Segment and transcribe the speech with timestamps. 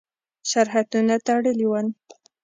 [0.51, 1.87] سرحدونه تړلي ول.